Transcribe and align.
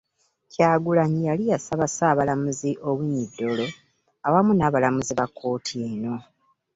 Kyagulanyi 0.51 1.19
yali 1.29 1.43
yasaba 1.51 1.85
Ssaabalamuzi 1.89 2.71
Owiny 2.89 3.23
Dollo 3.37 3.67
awamu 4.27 4.51
n'abalamuzi 4.55 5.13
ba 5.19 5.25
kkooti 5.29 5.75
eno 5.89 6.15